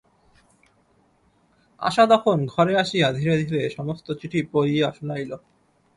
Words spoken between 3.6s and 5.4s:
সমস্ত চিঠি পড়িয়া শুনাইল।